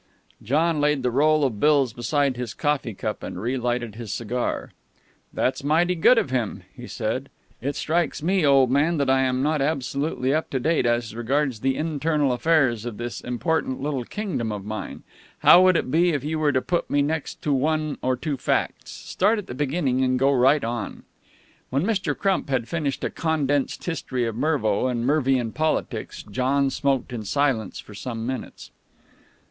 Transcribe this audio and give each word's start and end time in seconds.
John 0.41 0.81
laid 0.81 1.03
the 1.03 1.11
roll 1.11 1.43
of 1.45 1.59
bills 1.59 1.93
beside 1.93 2.35
his 2.35 2.55
coffee 2.55 2.95
cup, 2.95 3.21
and 3.21 3.39
relighted 3.39 3.93
his 3.93 4.11
cigar. 4.11 4.71
"That's 5.31 5.63
mighty 5.63 5.93
good 5.93 6.17
of 6.17 6.31
him," 6.31 6.63
he 6.75 6.87
said. 6.87 7.29
"It 7.61 7.75
strikes 7.75 8.23
me, 8.23 8.43
old 8.43 8.71
man, 8.71 8.97
that 8.97 9.11
I 9.11 9.21
am 9.21 9.43
not 9.43 9.61
absolutely 9.61 10.33
up 10.33 10.49
to 10.49 10.59
date 10.59 10.87
as 10.87 11.15
regards 11.15 11.59
the 11.59 11.75
internal 11.75 12.31
affairs 12.31 12.83
of 12.83 12.97
this 12.97 13.21
important 13.21 13.79
little 13.79 14.03
kingdom 14.03 14.51
of 14.51 14.65
mine. 14.65 15.03
How 15.43 15.61
would 15.61 15.77
it 15.77 15.91
be 15.91 16.13
if 16.13 16.23
you 16.23 16.39
were 16.39 16.51
to 16.51 16.63
put 16.63 16.89
me 16.89 17.03
next 17.03 17.43
to 17.43 17.53
one 17.53 17.99
or 18.01 18.17
two 18.17 18.37
facts? 18.37 18.89
Start 18.89 19.37
at 19.37 19.45
the 19.45 19.53
beginning 19.53 20.03
and 20.03 20.17
go 20.17 20.31
right 20.31 20.63
on." 20.63 21.03
When 21.69 21.83
Mr. 21.85 22.17
Crump 22.17 22.49
had 22.49 22.67
finished 22.67 23.03
a 23.03 23.11
condensed 23.11 23.83
history 23.83 24.25
of 24.25 24.35
Mervo 24.35 24.87
and 24.87 25.05
Mervian 25.05 25.51
politics, 25.51 26.23
John 26.23 26.71
smoked 26.71 27.13
in 27.13 27.23
silence 27.23 27.77
for 27.77 27.93
some 27.93 28.25
minutes. 28.25 28.71